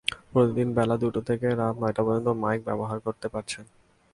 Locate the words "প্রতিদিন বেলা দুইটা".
0.31-1.21